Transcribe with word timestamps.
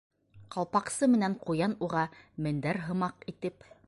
Ҡалпаҡсы 0.53 1.09
менән 1.15 1.35
Ҡуян 1.43 1.75
уға 1.89 2.07
мендәр 2.47 2.81
һымаҡ 2.87 3.29
итеп 3.35 3.69